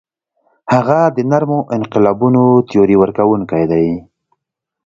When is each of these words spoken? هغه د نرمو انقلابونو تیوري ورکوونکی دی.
هغه 0.73 0.99
د 1.15 1.17
نرمو 1.31 1.59
انقلابونو 1.75 2.41
تیوري 2.69 2.95
ورکوونکی 2.99 3.63
دی. 3.71 3.87